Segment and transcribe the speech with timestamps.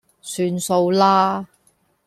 [0.23, 1.47] 算數啦